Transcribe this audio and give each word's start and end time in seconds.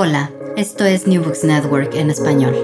Hola, 0.00 0.30
esto 0.56 0.84
es 0.84 1.08
New 1.08 1.24
Books 1.24 1.42
Network 1.42 1.92
en 1.96 2.10
español. 2.10 2.54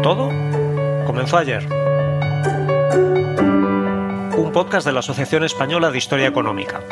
Todo 0.00 0.28
comenzó 1.04 1.38
ayer. 1.38 1.66
Un 4.36 4.52
podcast 4.52 4.86
de 4.86 4.92
la 4.92 5.00
Asociación 5.00 5.42
Española 5.42 5.90
de 5.90 5.98
Historia 5.98 6.28
Económica. 6.28 6.84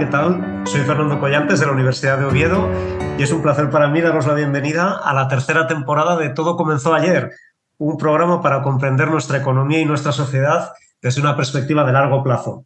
¿Qué 0.00 0.06
tal? 0.06 0.62
Soy 0.64 0.80
Fernando 0.80 1.20
Collantes 1.20 1.60
de 1.60 1.66
la 1.66 1.72
Universidad 1.72 2.16
de 2.16 2.24
Oviedo 2.24 2.70
y 3.18 3.22
es 3.22 3.30
un 3.32 3.42
placer 3.42 3.68
para 3.68 3.88
mí 3.88 4.00
daros 4.00 4.26
la 4.26 4.32
bienvenida 4.32 4.96
a 4.96 5.12
la 5.12 5.28
tercera 5.28 5.66
temporada 5.66 6.16
de 6.16 6.30
Todo 6.30 6.56
comenzó 6.56 6.94
ayer, 6.94 7.32
un 7.76 7.98
programa 7.98 8.40
para 8.40 8.62
comprender 8.62 9.10
nuestra 9.10 9.36
economía 9.36 9.78
y 9.78 9.84
nuestra 9.84 10.12
sociedad 10.12 10.72
desde 11.02 11.20
una 11.20 11.36
perspectiva 11.36 11.84
de 11.84 11.92
largo 11.92 12.22
plazo. 12.22 12.64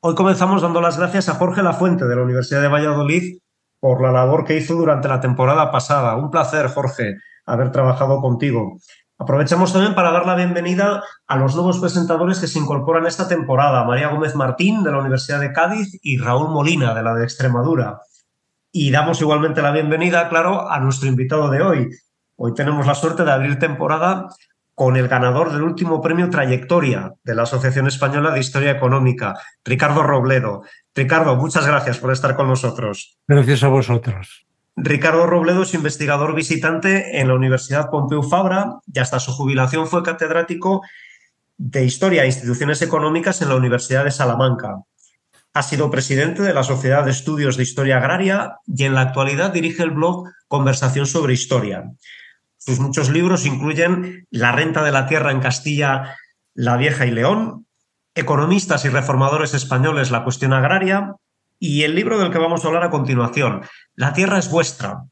Hoy 0.00 0.16
comenzamos 0.16 0.62
dando 0.62 0.80
las 0.80 0.98
gracias 0.98 1.28
a 1.28 1.34
Jorge 1.34 1.62
Lafuente 1.62 2.06
de 2.06 2.16
la 2.16 2.22
Universidad 2.22 2.60
de 2.60 2.66
Valladolid 2.66 3.38
por 3.78 4.02
la 4.02 4.10
labor 4.10 4.44
que 4.44 4.56
hizo 4.56 4.74
durante 4.74 5.06
la 5.06 5.20
temporada 5.20 5.70
pasada. 5.70 6.16
Un 6.16 6.32
placer, 6.32 6.66
Jorge, 6.66 7.18
haber 7.46 7.70
trabajado 7.70 8.20
contigo. 8.20 8.80
Aprovechamos 9.22 9.72
también 9.72 9.94
para 9.94 10.10
dar 10.10 10.26
la 10.26 10.34
bienvenida 10.34 11.04
a 11.28 11.36
los 11.36 11.54
nuevos 11.54 11.78
presentadores 11.78 12.40
que 12.40 12.48
se 12.48 12.58
incorporan 12.58 13.06
esta 13.06 13.28
temporada, 13.28 13.84
María 13.84 14.08
Gómez 14.08 14.34
Martín 14.34 14.82
de 14.82 14.90
la 14.90 14.98
Universidad 14.98 15.38
de 15.38 15.52
Cádiz 15.52 15.96
y 16.02 16.18
Raúl 16.18 16.50
Molina 16.50 16.92
de 16.92 17.04
la 17.04 17.14
de 17.14 17.22
Extremadura. 17.22 18.00
Y 18.72 18.90
damos 18.90 19.20
igualmente 19.20 19.62
la 19.62 19.70
bienvenida, 19.70 20.28
claro, 20.28 20.68
a 20.68 20.80
nuestro 20.80 21.08
invitado 21.08 21.50
de 21.50 21.62
hoy. 21.62 21.90
Hoy 22.34 22.52
tenemos 22.54 22.84
la 22.84 22.96
suerte 22.96 23.22
de 23.22 23.30
abrir 23.30 23.60
temporada 23.60 24.26
con 24.74 24.96
el 24.96 25.06
ganador 25.06 25.52
del 25.52 25.62
último 25.62 26.02
premio 26.02 26.28
Trayectoria 26.28 27.12
de 27.22 27.36
la 27.36 27.44
Asociación 27.44 27.86
Española 27.86 28.32
de 28.32 28.40
Historia 28.40 28.72
Económica, 28.72 29.38
Ricardo 29.64 30.02
Robledo. 30.02 30.62
Ricardo, 30.96 31.36
muchas 31.36 31.64
gracias 31.64 31.98
por 31.98 32.10
estar 32.10 32.34
con 32.34 32.48
nosotros. 32.48 33.16
Gracias 33.28 33.62
a 33.62 33.68
vosotros. 33.68 34.46
Ricardo 34.76 35.26
Robledo 35.26 35.62
es 35.62 35.74
investigador 35.74 36.34
visitante 36.34 37.20
en 37.20 37.28
la 37.28 37.34
Universidad 37.34 37.90
Pompeu 37.90 38.22
Fabra 38.22 38.78
y 38.92 38.98
hasta 38.98 39.20
su 39.20 39.32
jubilación 39.32 39.86
fue 39.86 40.02
catedrático 40.02 40.82
de 41.58 41.84
Historia 41.84 42.22
e 42.22 42.26
Instituciones 42.26 42.80
Económicas 42.80 43.42
en 43.42 43.50
la 43.50 43.56
Universidad 43.56 44.04
de 44.04 44.10
Salamanca. 44.10 44.82
Ha 45.54 45.62
sido 45.62 45.90
presidente 45.90 46.42
de 46.42 46.54
la 46.54 46.62
Sociedad 46.62 47.04
de 47.04 47.10
Estudios 47.10 47.58
de 47.58 47.64
Historia 47.64 47.98
Agraria 47.98 48.56
y 48.66 48.84
en 48.84 48.94
la 48.94 49.02
actualidad 49.02 49.52
dirige 49.52 49.82
el 49.82 49.90
blog 49.90 50.30
Conversación 50.48 51.06
sobre 51.06 51.34
Historia. 51.34 51.92
Sus 52.56 52.80
muchos 52.80 53.10
libros 53.10 53.44
incluyen 53.44 54.26
La 54.30 54.52
renta 54.52 54.82
de 54.82 54.92
la 54.92 55.06
tierra 55.06 55.32
en 55.32 55.40
Castilla, 55.40 56.16
La 56.54 56.78
Vieja 56.78 57.04
y 57.04 57.10
León, 57.10 57.66
Economistas 58.14 58.84
y 58.84 58.88
reformadores 58.88 59.52
españoles, 59.52 60.10
la 60.10 60.22
cuestión 60.22 60.52
agraria, 60.52 61.16
y 61.62 61.84
el 61.84 61.94
libro 61.94 62.18
del 62.18 62.30
que 62.32 62.38
vamos 62.38 62.64
a 62.64 62.66
hablar 62.66 62.82
a 62.82 62.90
continuación, 62.90 63.62
La 63.94 64.12
Tierra 64.12 64.40
es 64.40 64.50
vuestra. 64.50 65.04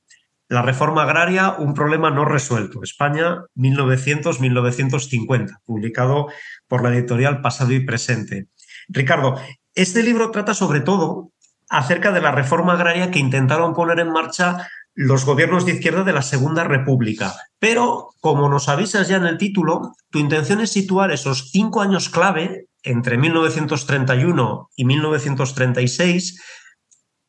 La 0.49 0.63
reforma 0.63 1.05
agraria, 1.05 1.55
un 1.57 1.75
problema 1.75 2.11
no 2.11 2.25
resuelto. 2.25 2.83
España, 2.83 3.45
1900-1950, 3.55 5.61
publicado 5.65 6.27
por 6.67 6.83
la 6.83 6.93
editorial 6.93 7.41
Pasado 7.41 7.73
y 7.73 7.87
Presente. 7.87 8.49
Ricardo, 8.89 9.41
este 9.77 10.03
libro 10.03 10.33
trata 10.33 10.53
sobre 10.53 10.81
todo 10.81 11.31
acerca 11.69 12.11
de 12.11 12.21
la 12.21 12.33
reforma 12.33 12.73
agraria 12.73 13.13
que 13.13 13.21
intentaron 13.21 13.73
poner 13.73 14.01
en 14.01 14.11
marcha 14.11 14.67
los 14.93 15.25
gobiernos 15.25 15.67
de 15.67 15.75
izquierda 15.75 16.03
de 16.03 16.15
la 16.15 16.23
Segunda 16.23 16.65
República. 16.65 17.33
Pero, 17.61 18.09
como 18.21 18.49
nos 18.49 18.69
avisas 18.69 19.07
ya 19.07 19.19
en 19.19 19.27
el 19.27 19.39
título, 19.39 19.93
tu 20.11 20.19
intención 20.19 20.61
es 20.61 20.73
situar 20.73 21.13
esos 21.13 21.53
cinco 21.53 21.81
años 21.81 22.09
clave 22.09 22.67
entre 22.83 23.19
1931 23.19 24.71
y 24.77 24.85
1936 24.85 26.43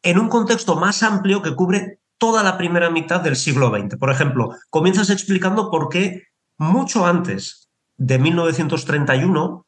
en 0.04 0.20
un 0.20 0.30
contexto 0.30 0.76
más 0.76 1.04
amplio 1.04 1.42
que 1.42 1.56
cubre 1.56 2.00
toda 2.18 2.44
la 2.44 2.58
primera 2.58 2.90
mitad 2.90 3.22
del 3.22 3.36
siglo 3.36 3.70
XX. 3.70 3.98
Por 3.98 4.12
ejemplo, 4.12 4.56
comienzas 4.70 5.10
explicando 5.10 5.70
por 5.70 5.90
qué 5.90 6.24
mucho 6.58 7.06
antes 7.06 7.70
de 7.98 8.20
1931 8.20 9.66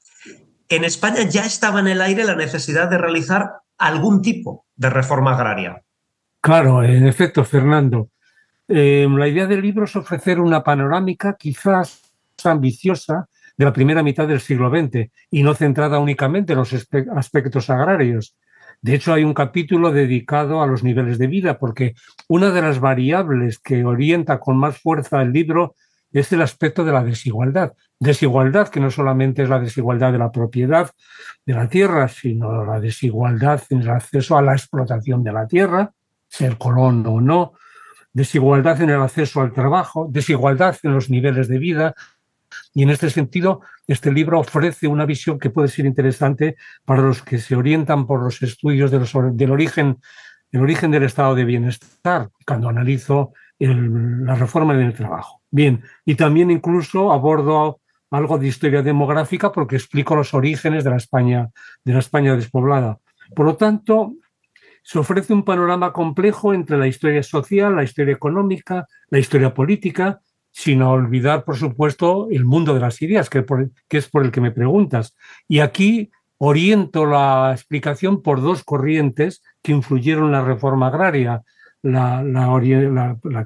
en 0.70 0.84
España 0.84 1.24
ya 1.24 1.46
estaba 1.46 1.80
en 1.80 1.88
el 1.88 2.02
aire 2.02 2.24
la 2.24 2.36
necesidad 2.36 2.90
de 2.90 2.98
realizar 2.98 3.52
algún 3.78 4.22
tipo 4.22 4.66
de 4.76 4.90
reforma 4.90 5.34
agraria. 5.34 5.84
Claro, 6.42 6.84
en 6.84 7.08
efecto, 7.08 7.44
Fernando. 7.44 8.10
Eh, 8.68 9.08
la 9.10 9.28
idea 9.28 9.46
del 9.46 9.62
libro 9.62 9.86
es 9.86 9.96
ofrecer 9.96 10.40
una 10.40 10.64
panorámica 10.64 11.36
quizás 11.38 12.02
ambiciosa 12.44 13.28
de 13.58 13.66
la 13.66 13.74
primera 13.74 14.04
mitad 14.04 14.28
del 14.28 14.40
siglo 14.40 14.70
XX 14.70 15.12
y 15.32 15.44
no 15.44 15.54
centrada 15.54 16.00
únicamente 16.00 16.54
en 16.54 16.60
los 16.60 16.74
aspectos 17.16 17.70
agrarios. 17.70 18.36
De 18.82 18.96
hecho, 18.96 19.14
hay 19.14 19.24
un 19.24 19.34
capítulo 19.34 19.92
dedicado 19.92 20.62
a 20.62 20.68
los 20.68 20.84
niveles 20.84 21.18
de 21.18 21.28
vida, 21.28 21.58
porque 21.58 21.94
una 22.28 22.52
de 22.52 22.62
las 22.62 22.80
variables 22.80 23.60
que 23.60 23.86
orienta 23.86 24.40
con 24.40 24.58
más 24.58 24.78
fuerza 24.78 25.22
el 25.22 25.32
libro 25.32 25.76
es 26.12 26.32
el 26.32 26.42
aspecto 26.42 26.84
de 26.84 26.92
la 26.92 27.04
desigualdad. 27.04 27.74
Desigualdad 28.00 28.68
que 28.68 28.80
no 28.80 28.92
solamente 28.92 29.44
es 29.44 29.50
la 29.50 29.60
desigualdad 29.60 30.12
de 30.12 30.20
la 30.20 30.32
propiedad 30.32 30.92
de 31.46 31.54
la 31.54 31.68
tierra, 31.68 32.08
sino 32.08 32.66
la 32.66 32.80
desigualdad 32.80 33.62
en 33.70 33.82
el 33.82 33.90
acceso 33.90 34.38
a 34.38 34.42
la 34.42 34.54
explotación 34.54 35.24
de 35.24 35.34
la 35.34 35.48
tierra, 35.48 35.92
ser 36.28 36.58
colón 36.58 37.06
o 37.08 37.22
no, 37.22 37.54
desigualdad 38.12 38.82
en 38.82 38.92
el 38.92 39.02
acceso 39.02 39.42
al 39.42 39.54
trabajo, 39.54 40.08
desigualdad 40.10 40.78
en 40.84 40.94
los 40.94 41.10
niveles 41.10 41.48
de 41.48 41.58
vida, 41.58 41.96
y 42.74 42.84
en 42.84 42.90
este 42.90 43.10
sentido, 43.10 43.62
este 43.88 44.12
libro 44.12 44.40
ofrece 44.40 44.88
una 44.88 45.06
visión 45.06 45.40
que 45.40 45.50
puede 45.50 45.68
ser 45.68 45.86
interesante 45.86 46.56
para 46.86 47.02
los 47.02 47.22
que 47.22 47.38
se 47.40 47.56
orientan 47.56 48.08
por 48.08 48.24
los 48.24 48.42
estudios 48.42 48.92
del 48.92 49.52
origen, 49.52 49.98
el 50.52 50.62
origen 50.62 50.92
del 50.92 51.04
estado 51.04 51.36
de 51.36 51.46
bienestar, 51.46 52.30
cuando 52.46 52.70
analizo 52.70 53.34
la 53.60 54.36
reforma 54.36 54.74
en 54.74 54.82
el 54.82 54.94
trabajo. 54.94 55.42
Bien, 55.52 55.84
y 56.06 56.16
también 56.16 56.52
incluso 56.52 57.12
abordo 57.12 57.80
algo 58.12 58.38
de 58.38 58.48
historia 58.48 58.82
demográfica 58.82 59.52
porque 59.52 59.76
explico 59.76 60.16
los 60.16 60.34
orígenes 60.34 60.84
de 60.84 60.90
la 60.92 60.98
España, 60.98 61.50
de 61.84 61.94
la 61.94 62.00
España 62.00 62.36
despoblada. 62.36 63.00
Por 63.36 63.46
lo 63.46 63.56
tanto, 63.56 64.14
se 64.84 65.00
ofrece 65.00 65.34
un 65.34 65.44
panorama 65.44 65.94
complejo 65.94 66.54
entre 66.54 66.78
la 66.78 66.88
historia 66.88 67.24
social, 67.24 67.76
la 67.76 67.84
historia 67.84 68.14
económica, 68.14 68.86
la 69.10 69.20
historia 69.20 69.54
política 69.54 70.20
sin 70.54 70.84
olvidar, 70.84 71.44
por 71.46 71.58
supuesto, 71.58 72.28
el 72.30 72.46
mundo 72.46 72.76
de 72.76 72.80
las 72.80 73.02
ideas, 73.02 73.28
que, 73.28 73.44
es 73.90 74.08
por 74.08 74.24
el 74.24 74.32
que 74.32 74.40
me 74.40 74.52
preguntas. 74.52 75.16
Y 75.48 75.60
aquí 75.60 76.12
oriento 76.38 77.08
la 77.08 77.52
explicación 77.52 78.22
por 78.22 78.40
dos 78.40 78.64
corrientes 78.64 79.42
que 79.64 79.72
influyeron 79.72 80.26
en 80.28 80.32
la 80.34 80.46
reforma 80.46 80.88
agraria. 80.88 81.42
La, 81.82 82.24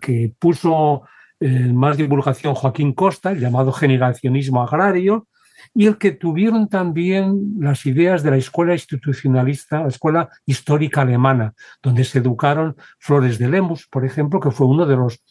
que 0.02 0.34
puso 0.38 1.04
en 1.40 1.76
más 1.76 1.96
divulgación 1.96 2.54
Joaquín 2.54 2.94
Costa, 2.94 3.32
el 3.32 3.40
llamado 3.40 3.72
generacionismo 3.72 4.62
agrario, 4.62 5.28
y 5.74 5.86
el 5.86 5.98
que 5.98 6.12
tuvieron 6.12 6.68
también 6.68 7.56
las 7.60 7.86
ideas 7.86 8.22
de 8.22 8.32
la 8.32 8.38
escuela 8.38 8.74
institucionalista, 8.74 9.82
la 9.82 9.88
escuela 9.88 10.30
histórica 10.46 11.02
alemana, 11.02 11.54
donde 11.82 12.04
se 12.04 12.20
educaron 12.20 12.76
Flores 13.00 13.40
de 13.40 13.48
Lemus, 13.48 13.88
por 13.88 14.06
ejemplo, 14.06 14.40
que 14.40 14.52
fue 14.52 14.68
uno 14.68 14.86
de 14.86 14.98
los 14.98 15.22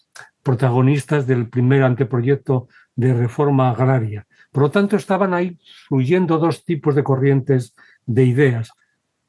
protagonistas 0.47 1.27
del 1.27 1.49
primer 1.49 1.83
anteproyecto 1.83 2.69
de 2.95 3.13
reforma 3.13 3.71
agraria. 3.71 4.29
Por 4.53 4.63
lo 4.63 4.71
tanto, 4.71 4.95
estaban 4.95 5.35
ahí 5.35 5.59
fluyendo 5.89 6.39
dos 6.39 6.65
tipos 6.65 6.95
de 6.95 7.03
corrientes 7.03 7.75
de 8.07 8.25
ideas. 8.25 8.71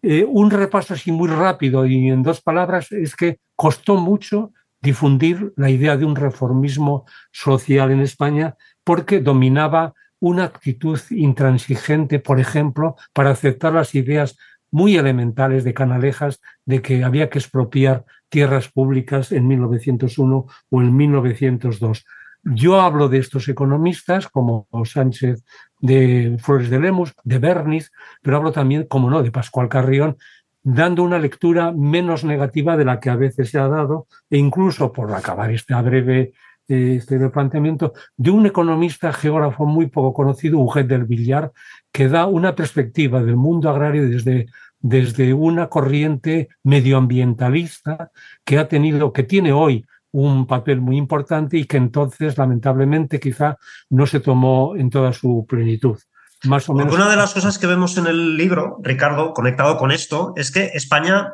Eh, 0.03 0.23
un 0.23 0.51
repaso 0.51 0.93
así 0.93 1.11
muy 1.11 1.27
rápido 1.27 1.87
y 1.87 2.09
en 2.09 2.21
dos 2.21 2.39
palabras 2.39 2.91
es 2.91 3.15
que 3.15 3.39
costó 3.55 3.95
mucho 3.95 4.51
difundir 4.79 5.53
la 5.55 5.71
idea 5.71 5.97
de 5.97 6.05
un 6.05 6.15
reformismo 6.15 7.05
social 7.31 7.89
en 7.89 8.01
España 8.01 8.55
porque 8.83 9.19
dominaba 9.19 9.95
una 10.19 10.43
actitud 10.43 10.99
intransigente, 11.09 12.19
por 12.19 12.39
ejemplo, 12.39 12.95
para 13.11 13.31
aceptar 13.31 13.73
las 13.73 13.95
ideas 13.95 14.37
muy 14.69 14.97
elementales 14.97 15.63
de 15.63 15.73
Canalejas 15.73 16.41
de 16.65 16.83
que 16.83 17.03
había 17.03 17.29
que 17.31 17.39
expropiar 17.39 18.05
tierras 18.29 18.69
públicas 18.69 19.31
en 19.31 19.47
1901 19.47 20.45
o 20.69 20.81
en 20.81 20.95
1902. 20.95 22.05
Yo 22.43 22.79
hablo 22.79 23.09
de 23.09 23.17
estos 23.17 23.49
economistas 23.49 24.27
como 24.27 24.67
Sánchez 24.85 25.43
de 25.79 26.37
Flores 26.41 26.69
de 26.69 26.79
Lemus, 26.79 27.13
de 27.23 27.39
Berniz, 27.39 27.91
pero 28.21 28.37
hablo 28.37 28.51
también, 28.51 28.85
como 28.85 29.09
no, 29.09 29.21
de 29.21 29.31
Pascual 29.31 29.69
Carrión, 29.69 30.17
dando 30.63 31.03
una 31.03 31.19
lectura 31.19 31.71
menos 31.71 32.23
negativa 32.23 32.77
de 32.77 32.85
la 32.85 32.99
que 32.99 33.09
a 33.09 33.15
veces 33.15 33.49
se 33.49 33.59
ha 33.59 33.67
dado, 33.67 34.07
e 34.29 34.37
incluso 34.37 34.91
por 34.91 35.13
acabar 35.13 35.51
este 35.51 35.73
breve 35.81 36.33
este 36.67 37.29
planteamiento, 37.29 37.93
de 38.17 38.29
un 38.29 38.45
economista 38.45 39.13
geógrafo 39.13 39.65
muy 39.65 39.87
poco 39.87 40.13
conocido, 40.13 40.59
Uget 40.59 40.87
del 40.87 41.05
Villar, 41.05 41.51
que 41.93 42.09
da 42.09 42.25
una 42.25 42.55
perspectiva 42.55 43.23
del 43.23 43.37
mundo 43.37 43.69
agrario 43.69 44.07
desde 44.09 44.47
desde 44.79 45.33
una 45.33 45.67
corriente 45.67 46.49
medioambientalista 46.63 48.11
que 48.43 48.59
ha 48.59 48.67
tenido, 48.67 49.11
que 49.13 49.23
tiene 49.23 49.51
hoy 49.51 49.85
un 50.11 50.47
papel 50.47 50.81
muy 50.81 50.97
importante 50.97 51.57
y 51.57 51.65
que 51.65 51.77
entonces, 51.77 52.37
lamentablemente, 52.37 53.19
quizá 53.19 53.57
no 53.89 54.07
se 54.07 54.19
tomó 54.19 54.75
en 54.75 54.89
toda 54.89 55.13
su 55.13 55.45
plenitud. 55.47 55.99
Más 56.43 56.69
o 56.69 56.73
menos. 56.73 56.93
Una 56.93 57.09
de 57.09 57.15
las 57.15 57.33
cosas 57.33 57.57
que 57.57 57.67
vemos 57.67 57.97
en 57.97 58.07
el 58.07 58.37
libro, 58.37 58.77
Ricardo, 58.81 59.33
conectado 59.33 59.77
con 59.77 59.91
esto, 59.91 60.33
es 60.35 60.51
que 60.51 60.71
España, 60.73 61.33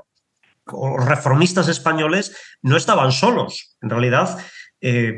o 0.66 0.98
los 0.98 1.08
reformistas 1.08 1.68
españoles, 1.68 2.36
no 2.62 2.78
estaban 2.78 3.12
solos. 3.12 3.78
En 3.82 3.90
realidad, 3.90 4.38
eh, 4.82 5.18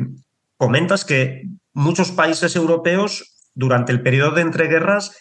comentas 0.57 1.05
que 1.05 1.43
muchos 1.73 2.11
países 2.11 2.55
europeos, 2.55 3.35
durante 3.53 3.91
el 3.91 4.01
periodo 4.01 4.31
de 4.31 4.41
entreguerras, 4.41 5.17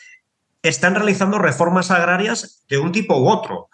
están 0.64 0.94
realizando 0.94 1.38
reformas 1.38 1.90
agrarias 1.90 2.64
de 2.68 2.78
un 2.78 2.90
tipo 2.90 3.18
u 3.20 3.28
otro. 3.28 3.68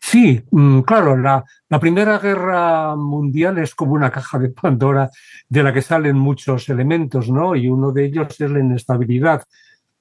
Sí, 0.00 0.42
mm, 0.50 0.80
claro, 0.80 1.16
la, 1.16 1.44
Primera 1.80 2.18
Guerra 2.18 2.96
Mundial 2.96 3.58
es 3.58 3.74
como 3.74 3.92
una 3.92 4.10
caja 4.10 4.38
de 4.38 4.50
Pandora 4.50 5.08
de 5.48 5.62
la 5.62 5.72
que 5.72 5.80
salen 5.80 6.18
muchos 6.18 6.68
elementos, 6.68 7.30
¿no? 7.30 7.54
Y 7.56 7.68
uno 7.68 7.92
de 7.92 8.06
ellos 8.06 8.38
es 8.40 8.50
la 8.50 8.58
inestabilidad. 8.58 9.44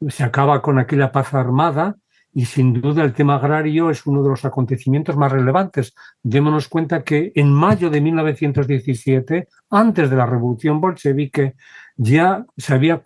Se 0.09 0.23
acaba 0.23 0.61
con 0.61 0.79
aquella 0.79 1.11
paz 1.11 1.33
armada 1.33 1.95
y 2.33 2.45
sin 2.45 2.73
duda 2.73 3.03
el 3.03 3.13
tema 3.13 3.35
agrario 3.35 3.89
es 3.89 4.05
uno 4.05 4.23
de 4.23 4.29
los 4.29 4.43
acontecimientos 4.43 5.15
más 5.15 5.31
relevantes. 5.31 5.93
Démonos 6.23 6.67
cuenta 6.67 7.03
que 7.03 7.31
en 7.35 7.53
mayo 7.53 7.89
de 7.89 8.01
1917, 8.01 9.47
antes 9.69 10.09
de 10.09 10.15
la 10.15 10.25
revolución 10.25 10.81
bolchevique, 10.81 11.55
ya 12.03 12.47
se 12.57 12.73
había, 12.73 12.99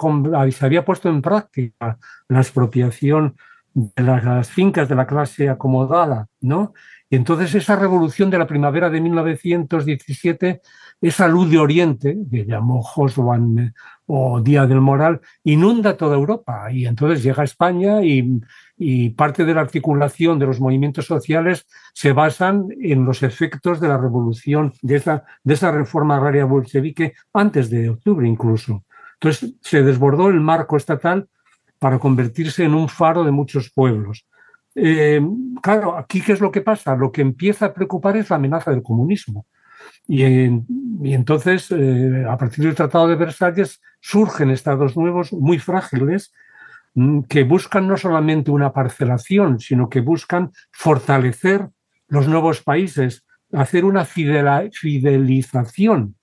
se 0.52 0.66
había 0.66 0.86
puesto 0.86 1.10
en 1.10 1.22
práctica 1.22 1.98
la 2.30 2.40
expropiación 2.40 3.36
de 3.74 4.04
las 4.04 4.50
fincas 4.50 4.88
de 4.88 4.96
la 4.96 5.06
clase 5.06 5.50
acomodada, 5.50 6.30
¿no? 6.40 6.74
Y 7.10 7.16
entonces 7.18 7.54
esa 7.54 7.76
revolución 7.76 8.30
de 8.30 8.40
la 8.40 8.48
primavera 8.48 8.90
de 8.90 9.00
1917, 9.00 10.62
esa 11.02 11.28
luz 11.28 11.52
de 11.52 11.60
Oriente, 11.60 12.18
que 12.32 12.46
llamó 12.46 12.82
Joswan 12.82 13.74
o 14.08 14.42
Día 14.42 14.66
del 14.66 14.82
Moral, 14.82 15.22
inunda 15.44 15.98
toda 15.98 16.16
Europa 16.16 16.72
y 16.72 16.88
entonces 16.88 17.22
llega 17.22 17.42
a 17.42 17.46
España 17.46 18.02
y, 18.02 18.42
parte 19.12 19.46
de 19.46 19.54
la 19.54 19.62
articulación 19.62 20.40
de 20.40 20.48
los 20.48 20.60
movimientos 20.60 21.06
sociales 21.06 21.66
se 21.94 22.12
basan 22.12 22.68
en 22.82 23.06
los 23.06 23.24
efectos 23.24 23.80
de 23.80 23.88
la 23.88 23.98
revolución, 23.98 24.74
de 24.82 24.98
esa, 24.98 25.24
de 25.44 25.54
esa 25.54 25.72
reforma 25.72 26.18
agraria 26.18 26.46
bolchevique 26.46 27.14
antes 27.34 27.70
de 27.70 27.90
octubre 27.90 28.28
incluso. 28.28 28.84
Entonces 29.14 29.56
se 29.62 29.82
desbordó 29.84 30.30
el 30.30 30.42
marco 30.42 30.76
estatal 30.76 31.30
para 31.80 32.00
convertirse 32.00 32.64
en 32.64 32.74
un 32.74 32.90
faro 32.90 33.24
de 33.24 33.32
muchos 33.32 33.72
pueblos. 33.72 34.26
Eh, 34.76 35.22
claro, 35.62 35.98
aquí 35.98 36.22
qué 36.22 36.34
es 36.34 36.42
lo 36.42 36.52
que 36.52 36.62
pasa? 36.62 36.96
Lo 36.96 37.12
que 37.12 37.22
empieza 37.22 37.68
a 37.68 37.74
preocupar 37.74 38.18
es 38.18 38.30
la 38.30 38.36
amenaza 38.36 38.72
del 38.72 38.84
comunismo. 38.84 39.48
Y, 40.08 40.24
entonces, 40.24 41.72
eh, 41.72 42.26
a 42.30 42.38
partir 42.38 42.66
del 42.66 42.76
Tratado 42.76 43.08
de 43.08 43.16
Versalles, 43.16 43.82
surgen 44.00 44.52
estados 44.52 44.96
nuevos 44.96 45.34
muy 45.34 45.58
frágiles 45.58 46.32
mm, 46.94 47.22
que 47.22 47.44
buscan 47.44 47.88
no 47.88 47.98
solamente 47.98 48.52
una 48.52 48.72
parcelación, 48.74 49.60
sino 49.60 49.90
que 49.90 50.02
buscan 50.02 50.52
fortalecer 50.72 51.70
los 52.08 52.28
nuevos 52.28 52.62
países, 52.62 53.26
hacer 53.52 53.86
una 53.86 54.06
fidelización 54.06 56.16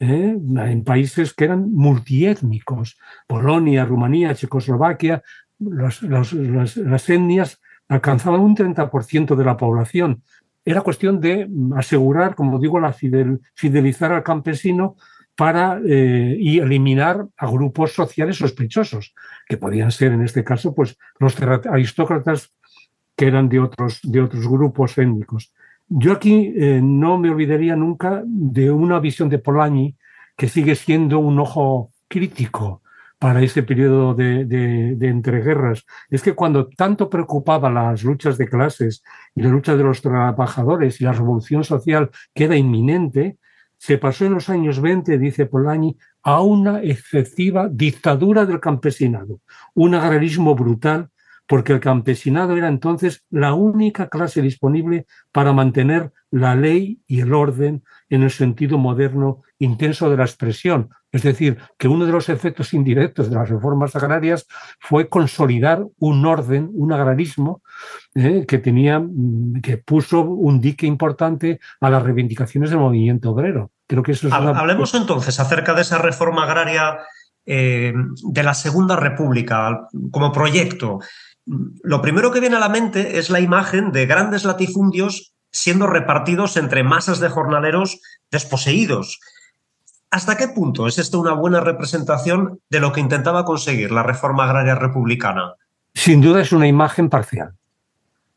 ¿eh? 0.00 0.36
en 0.36 0.84
países 0.84 1.34
que 1.34 1.44
eran 1.44 1.72
multiétnicos, 1.72 2.98
Polonia, 3.26 3.84
Rumanía, 3.84 4.34
Checoslovaquia, 4.34 5.22
las 5.60 7.08
etnias 7.08 7.60
alcanzaban 7.88 8.40
un 8.40 8.54
30% 8.54 9.34
de 9.34 9.44
la 9.44 9.56
población. 9.56 10.22
Era 10.64 10.82
cuestión 10.82 11.20
de 11.20 11.48
asegurar, 11.76 12.34
como 12.34 12.58
digo, 12.58 12.78
la 12.78 12.92
fidelizar 12.92 14.12
al 14.12 14.22
campesino 14.22 14.96
para 15.34 15.80
eh, 15.86 16.36
y 16.38 16.58
eliminar 16.58 17.26
a 17.36 17.50
grupos 17.50 17.92
sociales 17.92 18.36
sospechosos, 18.36 19.14
que 19.46 19.56
podían 19.56 19.92
ser 19.92 20.12
en 20.12 20.22
este 20.22 20.42
caso 20.42 20.74
pues, 20.74 20.98
los 21.20 21.40
aristócratas 21.40 22.52
que 23.16 23.26
eran 23.26 23.48
de 23.48 23.60
otros, 23.60 24.00
de 24.02 24.20
otros 24.20 24.46
grupos 24.48 24.98
étnicos. 24.98 25.52
Yo 25.88 26.12
aquí 26.12 26.52
eh, 26.56 26.80
no 26.82 27.18
me 27.18 27.30
olvidaría 27.30 27.76
nunca 27.76 28.22
de 28.26 28.70
una 28.70 28.98
visión 28.98 29.28
de 29.28 29.38
Polanyi 29.38 29.96
que 30.36 30.48
sigue 30.48 30.74
siendo 30.74 31.18
un 31.18 31.38
ojo 31.38 31.92
crítico 32.08 32.82
para 33.18 33.42
ese 33.42 33.62
periodo 33.62 34.14
de, 34.14 34.44
de, 34.44 35.08
entreguerras. 35.08 35.84
Es 36.08 36.22
que 36.22 36.34
cuando 36.34 36.68
tanto 36.68 37.10
preocupaba 37.10 37.68
las 37.68 38.04
luchas 38.04 38.38
de 38.38 38.48
clases 38.48 39.02
y 39.34 39.42
la 39.42 39.48
lucha 39.48 39.76
de 39.76 39.82
los 39.82 40.00
trabajadores 40.00 41.00
y 41.00 41.04
la 41.04 41.12
revolución 41.12 41.64
social 41.64 42.10
que 42.32 42.44
era 42.44 42.56
inminente, 42.56 43.38
se 43.76 43.98
pasó 43.98 44.24
en 44.24 44.34
los 44.34 44.48
años 44.48 44.80
20, 44.80 45.18
dice 45.18 45.46
Polanyi, 45.46 45.96
a 46.22 46.42
una 46.42 46.82
excesiva 46.82 47.68
dictadura 47.68 48.44
del 48.44 48.60
campesinado, 48.60 49.40
un 49.74 49.94
agrarismo 49.94 50.54
brutal 50.54 51.10
porque 51.48 51.72
el 51.72 51.80
campesinado 51.80 52.56
era 52.56 52.68
entonces 52.68 53.24
la 53.30 53.54
única 53.54 54.08
clase 54.08 54.42
disponible 54.42 55.06
para 55.32 55.52
mantener 55.52 56.12
la 56.30 56.54
ley 56.54 57.00
y 57.06 57.20
el 57.20 57.32
orden 57.32 57.82
en 58.10 58.22
el 58.22 58.30
sentido 58.30 58.76
moderno 58.76 59.42
intenso 59.58 60.10
de 60.10 60.18
la 60.18 60.24
expresión. 60.24 60.90
Es 61.10 61.22
decir, 61.22 61.56
que 61.78 61.88
uno 61.88 62.04
de 62.04 62.12
los 62.12 62.28
efectos 62.28 62.74
indirectos 62.74 63.30
de 63.30 63.36
las 63.36 63.48
reformas 63.48 63.96
agrarias 63.96 64.46
fue 64.78 65.08
consolidar 65.08 65.86
un 65.98 66.26
orden, 66.26 66.68
un 66.74 66.92
agrarismo 66.92 67.62
eh, 68.14 68.44
que 68.46 68.58
tenía, 68.58 69.00
mm, 69.00 69.62
que 69.62 69.78
puso 69.78 70.20
un 70.20 70.60
dique 70.60 70.86
importante 70.86 71.60
a 71.80 71.88
las 71.88 72.02
reivindicaciones 72.02 72.68
del 72.68 72.78
movimiento 72.78 73.30
obrero. 73.30 73.70
Creo 73.86 74.02
que 74.02 74.12
eso 74.12 74.28
es 74.28 74.34
Hablemos 74.34 74.94
entonces 74.94 75.40
acerca 75.40 75.72
de 75.72 75.80
esa 75.80 75.96
reforma 75.96 76.44
agraria 76.44 76.98
eh, 77.46 77.94
de 77.94 78.42
la 78.42 78.52
Segunda 78.52 78.94
República 78.96 79.88
como 80.10 80.30
proyecto. 80.30 80.98
Lo 81.82 82.02
primero 82.02 82.30
que 82.30 82.40
viene 82.40 82.56
a 82.56 82.60
la 82.60 82.68
mente 82.68 83.18
es 83.18 83.30
la 83.30 83.40
imagen 83.40 83.92
de 83.92 84.06
grandes 84.06 84.44
latifundios 84.44 85.34
siendo 85.50 85.86
repartidos 85.86 86.56
entre 86.56 86.82
masas 86.82 87.20
de 87.20 87.28
jornaleros 87.28 88.00
desposeídos. 88.30 89.18
¿Hasta 90.10 90.36
qué 90.36 90.48
punto 90.48 90.86
es 90.86 90.98
esto 90.98 91.20
una 91.20 91.32
buena 91.32 91.60
representación 91.60 92.60
de 92.70 92.80
lo 92.80 92.92
que 92.92 93.00
intentaba 93.00 93.44
conseguir 93.44 93.92
la 93.92 94.02
reforma 94.02 94.44
agraria 94.44 94.74
republicana? 94.74 95.54
Sin 95.94 96.20
duda 96.20 96.40
es 96.40 96.52
una 96.52 96.66
imagen 96.66 97.08
parcial. 97.08 97.54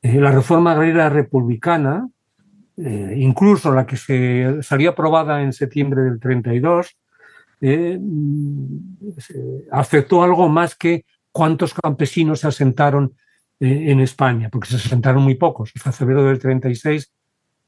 Eh, 0.01 0.19
la 0.19 0.31
reforma 0.31 0.71
agraria 0.71 1.09
republicana, 1.09 2.09
eh, 2.77 3.13
incluso 3.17 3.71
la 3.73 3.85
que 3.85 3.97
se 3.97 4.63
salió 4.63 4.91
aprobada 4.91 5.41
en 5.41 5.53
septiembre 5.53 6.01
del 6.01 6.19
32, 6.19 6.97
eh, 7.61 7.97
mm, 8.01 8.77
afectó 9.71 10.23
algo 10.23 10.49
más 10.49 10.75
que 10.75 11.05
cuántos 11.31 11.73
campesinos 11.73 12.41
se 12.41 12.47
asentaron 12.47 13.15
eh, 13.59 13.91
en 13.91 13.99
España, 13.99 14.49
porque 14.49 14.69
se 14.69 14.77
asentaron 14.77 15.23
muy 15.23 15.35
pocos. 15.35 15.71
Hasta 15.75 15.91
febrero 15.91 16.23
del 16.23 16.39
36, 16.39 17.11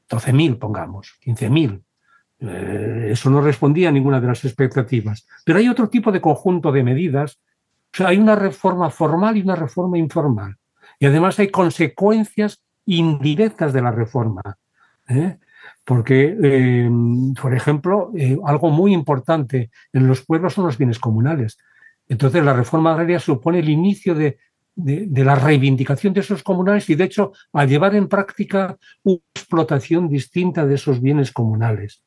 12.000, 0.08 0.58
pongamos, 0.58 1.14
15.000. 1.24 1.82
Eh, 2.40 3.08
eso 3.12 3.30
no 3.30 3.40
respondía 3.40 3.88
a 3.88 3.92
ninguna 3.92 4.20
de 4.20 4.26
las 4.26 4.44
expectativas. 4.44 5.26
Pero 5.44 5.58
hay 5.58 5.68
otro 5.68 5.88
tipo 5.88 6.12
de 6.12 6.20
conjunto 6.20 6.72
de 6.72 6.82
medidas. 6.82 7.40
O 7.92 7.96
sea, 7.96 8.08
hay 8.08 8.18
una 8.18 8.34
reforma 8.34 8.90
formal 8.90 9.36
y 9.36 9.42
una 9.42 9.56
reforma 9.56 9.96
informal. 9.96 10.56
Y 10.98 11.06
además 11.06 11.38
hay 11.38 11.50
consecuencias 11.50 12.62
indirectas 12.86 13.72
de 13.72 13.82
la 13.82 13.90
reforma. 13.90 14.42
¿eh? 15.08 15.38
Porque, 15.84 16.88
por 17.40 17.54
ejemplo, 17.54 18.10
algo 18.44 18.70
muy 18.70 18.92
importante 18.92 19.70
en 19.92 20.06
los 20.06 20.24
pueblos 20.24 20.54
son 20.54 20.66
los 20.66 20.78
bienes 20.78 20.98
comunales. 20.98 21.58
Entonces, 22.08 22.44
la 22.44 22.52
reforma 22.52 22.92
agraria 22.92 23.18
supone 23.18 23.60
el 23.60 23.68
inicio 23.68 24.14
de, 24.14 24.38
la 24.76 25.34
reivindicación 25.34 26.12
de 26.12 26.20
esos 26.20 26.42
comunales 26.42 26.88
y, 26.90 26.94
de 26.94 27.04
hecho, 27.04 27.32
a 27.52 27.64
llevar 27.64 27.94
en 27.94 28.08
práctica 28.08 28.76
una 29.02 29.20
explotación 29.34 30.08
distinta 30.08 30.66
de 30.66 30.74
esos 30.74 31.00
bienes 31.00 31.32
comunales. 31.32 32.02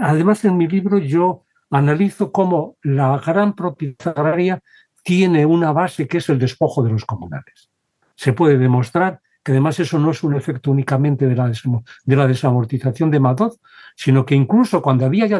además, 0.00 0.44
en 0.44 0.56
mi 0.56 0.68
libro 0.68 0.98
yo 0.98 1.44
analizo 1.70 2.32
cómo 2.32 2.76
la 2.82 3.18
gran 3.18 3.54
propiedad 3.54 4.18
agraria 4.18 4.62
tiene 5.02 5.46
una 5.46 5.72
base 5.72 6.06
que 6.06 6.18
es 6.18 6.28
el 6.28 6.38
despojo 6.38 6.82
de 6.82 6.90
los 6.90 7.04
comunales. 7.04 7.70
Se 8.14 8.32
puede 8.32 8.58
demostrar 8.58 9.20
que 9.50 9.54
además 9.54 9.80
eso 9.80 9.98
no 9.98 10.12
es 10.12 10.22
un 10.22 10.36
efecto 10.36 10.70
únicamente 10.70 11.26
de 11.26 11.34
la, 11.34 11.50
de 11.50 12.16
la 12.16 12.28
desamortización 12.28 13.10
de 13.10 13.18
Madoz, 13.18 13.58
sino 13.96 14.24
que 14.24 14.36
incluso 14.36 14.80
cuando 14.80 15.06
había 15.06 15.26
ya 15.26 15.38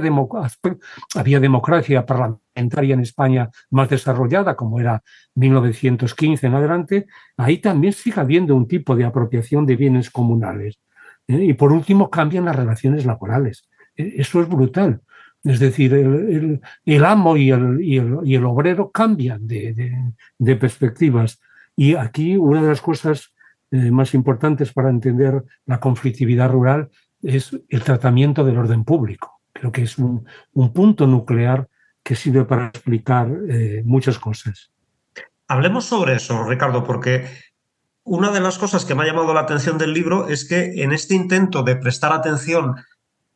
había 1.14 1.38
democracia 1.38 2.04
parlamentaria 2.04 2.94
en 2.94 3.02
España 3.02 3.50
más 3.70 3.88
desarrollada, 3.88 4.56
como 4.56 4.80
era 4.80 5.04
1915 5.36 6.44
en 6.44 6.54
adelante, 6.54 7.06
ahí 7.36 7.58
también 7.58 7.92
sigue 7.92 8.20
habiendo 8.20 8.56
un 8.56 8.66
tipo 8.66 8.96
de 8.96 9.04
apropiación 9.04 9.64
de 9.64 9.76
bienes 9.76 10.10
comunales. 10.10 10.80
¿eh? 11.28 11.44
Y 11.44 11.52
por 11.52 11.70
último, 11.70 12.10
cambian 12.10 12.46
las 12.46 12.56
relaciones 12.56 13.06
laborales. 13.06 13.68
E, 13.94 14.14
eso 14.16 14.40
es 14.40 14.48
brutal. 14.48 15.02
Es 15.44 15.60
decir, 15.60 15.94
el, 15.94 17.04
amo 17.04 17.36
y 17.36 17.52
el, 17.52 17.80
y 17.80 18.34
el, 18.34 18.44
obrero 18.44 18.90
cambian 18.90 19.46
de, 19.46 20.12
de 20.36 20.56
perspectivas. 20.56 21.40
Y 21.76 21.94
aquí 21.94 22.36
una 22.36 22.60
de 22.60 22.68
las 22.70 22.80
cosas 22.80 23.32
eh, 23.70 23.90
más 23.90 24.14
importantes 24.14 24.72
para 24.72 24.90
entender 24.90 25.44
la 25.66 25.78
conflictividad 25.78 26.50
rural 26.50 26.90
es 27.22 27.56
el 27.68 27.82
tratamiento 27.82 28.44
del 28.44 28.58
orden 28.58 28.84
público. 28.84 29.40
Creo 29.52 29.72
que 29.72 29.82
es 29.82 29.98
un, 29.98 30.24
punto 30.72 31.06
nuclear 31.06 31.68
que 32.02 32.16
sirve 32.16 32.44
para 32.44 32.68
explicar 32.68 33.28
eh, 33.48 33.82
muchas 33.84 34.18
cosas. 34.18 34.70
Hablemos 35.46 35.84
sobre 35.84 36.14
eso, 36.14 36.44
Ricardo, 36.44 36.84
porque 36.84 37.26
una 38.04 38.30
de 38.30 38.40
las 38.40 38.58
cosas 38.58 38.84
que 38.84 38.94
me 38.94 39.02
ha 39.02 39.06
llamado 39.06 39.34
la 39.34 39.40
atención 39.40 39.78
del 39.78 39.92
libro 39.92 40.28
es 40.28 40.48
que 40.48 40.82
en 40.82 40.92
este 40.92 41.14
intento 41.14 41.62
de 41.62 41.76
prestar 41.76 42.12
atención 42.12 42.76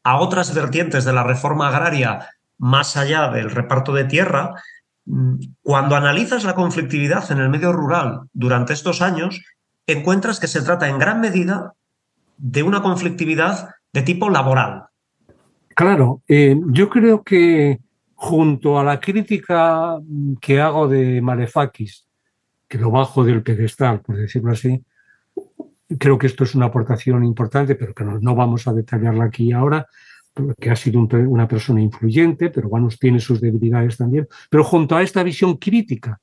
a 0.03 0.19
otras 0.19 0.55
vertientes 0.55 1.05
de 1.05 1.13
la 1.13 1.23
reforma 1.25 1.69
agraria 1.69 2.29
más 2.59 2.97
allá 2.97 3.29
del 3.29 3.51
reparto 3.51 3.93
de 3.93 4.05
tierra, 4.05 4.55
mm, 5.07 5.37
cuando 5.63 5.97
analizas 5.97 6.45
la 6.45 6.55
conflictividad 6.55 7.31
en 7.31 7.39
el 7.39 7.51
medio 7.51 7.73
rural 7.73 8.23
durante 8.33 8.73
estos 8.73 9.03
años, 9.03 9.43
encuentras 9.87 10.41
que 10.41 10.47
se 10.47 10.63
trata 10.63 10.89
en 10.89 10.99
gran 10.99 11.21
medida 11.21 11.75
de 12.37 12.63
una 12.63 12.83
conflictividad 12.83 13.71
de 13.93 14.03
tipo 14.03 14.31
laboral. 14.31 14.85
Claro, 15.69 16.23
eh, 16.29 16.57
yo 16.69 16.89
creo 16.89 17.23
que 17.23 17.81
junto 18.15 18.79
a 18.79 18.85
la 18.85 19.01
crítica 19.01 19.99
que 20.41 20.61
hago 20.61 20.89
de 20.89 21.21
Malefakis, 21.21 22.07
que 22.69 22.79
lo 22.79 22.91
bajo 22.91 23.25
del 23.25 23.43
pedestal, 23.43 24.01
por 24.01 24.17
decirlo 24.17 24.53
así, 24.53 24.83
creo 25.99 26.19
que 26.19 26.27
esto 26.27 26.45
es 26.45 26.55
una 26.55 26.67
aportación 26.67 27.25
importante, 27.25 27.75
pero 27.75 27.95
que 27.95 28.05
no, 28.05 28.35
vamos 28.35 28.67
a 28.67 28.73
detallarla 28.73 29.25
aquí 29.25 29.53
ahora, 29.53 29.87
porque 30.33 30.71
ha 30.71 30.77
sido 30.77 31.01
una 31.01 31.47
persona 31.47 31.81
influyente, 31.81 32.51
pero 32.51 32.69
bueno, 32.69 32.89
tiene 32.99 33.21
sus 33.21 33.41
debilidades 33.41 33.97
también. 33.97 34.27
Pero 34.51 34.65
junto 34.65 34.97
a 34.97 35.03
esta 35.03 35.23
visión 35.23 35.57
crítica 35.57 36.21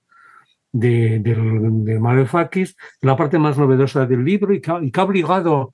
de, 0.71 1.19
de, 1.19 1.99
Malefakis, 1.99 2.75
la 3.01 3.15
parte 3.15 3.37
más 3.37 3.57
novedosa 3.57 4.05
del 4.05 4.23
libro 4.23 4.53
y 4.53 4.61
que, 4.61 4.71
ha 4.71 5.03
obligado 5.03 5.73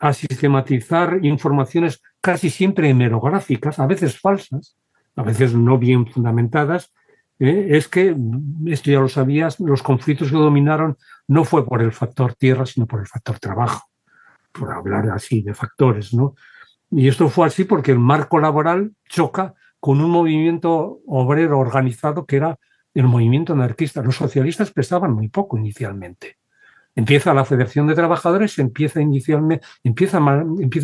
a 0.00 0.12
sistematizar 0.12 1.24
informaciones 1.24 2.02
casi 2.20 2.50
siempre 2.50 2.90
hemerográficas, 2.90 3.78
a 3.78 3.86
veces 3.86 4.18
falsas, 4.20 4.76
a 5.14 5.22
veces 5.22 5.54
no 5.54 5.78
bien 5.78 6.06
fundamentadas, 6.06 6.92
¿eh? 7.38 7.68
es 7.70 7.88
que, 7.88 8.14
esto 8.66 8.90
ya 8.90 9.00
lo 9.00 9.08
sabías, 9.08 9.58
los 9.60 9.82
conflictos 9.82 10.30
que 10.30 10.36
dominaron 10.36 10.96
no 11.28 11.44
fue 11.44 11.64
por 11.64 11.82
el 11.82 11.92
factor 11.92 12.34
tierra, 12.34 12.66
sino 12.66 12.86
por 12.86 13.00
el 13.00 13.06
factor 13.06 13.38
trabajo, 13.38 13.88
por 14.52 14.72
hablar 14.72 15.08
así 15.10 15.42
de 15.42 15.54
factores, 15.54 16.12
¿no? 16.12 16.34
Y 16.90 17.08
esto 17.08 17.28
fue 17.28 17.46
así 17.46 17.64
porque 17.64 17.92
el 17.92 17.98
marco 17.98 18.38
laboral 18.38 18.92
choca 19.08 19.54
con 19.80 20.00
un 20.00 20.10
movimiento 20.10 21.00
obrero 21.06 21.58
organizado 21.58 22.26
que 22.26 22.36
era 22.36 22.58
el 23.00 23.06
movimiento 23.06 23.52
anarquista. 23.52 24.02
Los 24.02 24.16
socialistas 24.16 24.70
pesaban 24.70 25.12
muy 25.12 25.28
poco 25.28 25.58
inicialmente. 25.58 26.38
Empieza 26.94 27.34
la 27.34 27.44
Federación 27.44 27.86
de 27.86 27.94
Trabajadores, 27.94 28.58
empieza 28.58 29.02
inicialmente, 29.02 29.66
empieza, 29.84 30.18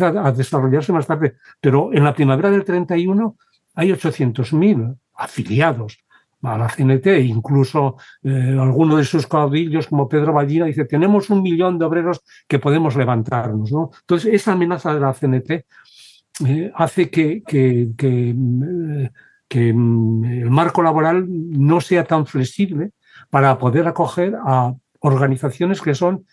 a 0.07 0.31
desarrollarse 0.31 0.93
más 0.93 1.07
tarde, 1.07 1.37
pero 1.59 1.91
en 1.91 2.03
la 2.03 2.13
primavera 2.13 2.51
del 2.51 2.63
31 2.63 3.35
hay 3.73 3.89
800.000 3.89 4.95
afiliados 5.15 5.97
a 6.43 6.57
la 6.57 6.67
CNT, 6.67 7.07
incluso 7.23 7.95
eh, 8.21 8.55
alguno 8.59 8.97
de 8.97 9.05
sus 9.05 9.25
caudillos, 9.25 9.87
como 9.87 10.07
Pedro 10.07 10.33
Ballina, 10.33 10.65
dice, 10.65 10.85
tenemos 10.85 11.31
un 11.31 11.41
millón 11.41 11.79
de 11.79 11.85
obreros 11.85 12.21
que 12.47 12.59
podemos 12.59 12.95
levantarnos. 12.95 13.71
¿no? 13.71 13.89
Entonces, 14.01 14.33
esa 14.33 14.51
amenaza 14.51 14.93
de 14.93 14.99
la 14.99 15.13
CNT 15.13 15.65
eh, 16.45 16.71
hace 16.75 17.09
que, 17.09 17.41
que, 17.43 17.89
que, 17.97 18.35
que, 19.53 19.71
mm, 19.71 20.25
el 20.25 20.49
marco 20.49 20.81
laboral 20.81 21.25
no 21.27 21.79
sea 21.79 22.05
tan 22.05 22.25
flexible 22.25 22.89
para 23.29 23.59
poder 23.59 23.87
acoger 23.87 24.35
a 24.43 24.73
organizaciones 25.01 25.79
que 25.79 25.93
son 25.93 26.25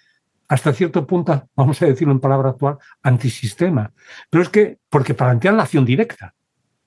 hasta 0.48 0.72
cierto 0.72 1.06
punto, 1.06 1.46
vamos 1.54 1.82
a 1.82 1.86
decirlo 1.86 2.14
en 2.14 2.20
palabra 2.20 2.50
actual, 2.50 2.78
antisistema. 3.02 3.92
Pero 4.30 4.42
es 4.42 4.48
que, 4.48 4.78
porque 4.88 5.12
plantean 5.12 5.58
la 5.58 5.64
acción 5.64 5.84
directa, 5.84 6.34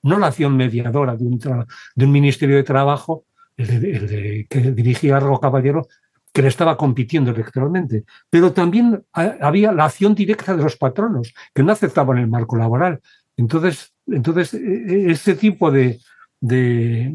no 0.02 0.18
la 0.18 0.26
acción 0.26 0.56
mediadora 0.56 1.14
de 1.16 1.24
un, 1.24 1.38
de 1.38 2.04
un 2.04 2.10
Ministerio 2.10 2.56
de 2.56 2.64
Trabajo, 2.64 3.26
el 3.56 3.80
de, 3.80 4.46
que 4.50 4.60
dirigía 4.72 5.16
Argo 5.16 5.38
Caballero, 5.38 5.86
que 6.32 6.42
le 6.42 6.48
estaba 6.48 6.76
compitiendo 6.76 7.30
electoralmente. 7.30 8.04
Pero 8.28 8.52
también 8.52 9.04
había 9.12 9.70
la 9.70 9.84
acción 9.84 10.16
directa 10.16 10.56
de 10.56 10.64
los 10.64 10.76
patronos, 10.76 11.32
que 11.54 11.62
no 11.62 11.70
aceptaban 11.70 12.18
el 12.18 12.26
marco 12.26 12.56
laboral. 12.56 13.00
Entonces, 13.36 13.94
entonces 14.08 14.52
e, 14.54 14.58
e, 14.58 15.12
este 15.12 15.36
tipo 15.36 15.70
de, 15.70 16.00
de, 16.46 17.10